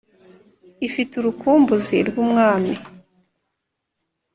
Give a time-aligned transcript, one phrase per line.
[0.87, 2.73] ifite urukumbuzi rw'umwami